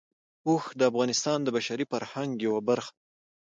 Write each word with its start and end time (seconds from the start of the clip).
اوښ 0.47 0.63
د 0.79 0.81
افغانستان 0.91 1.39
د 1.43 1.47
بشري 1.55 1.85
فرهنګ 1.91 2.31
یوه 2.47 2.61
برخه 2.69 2.91
ده. 2.95 3.01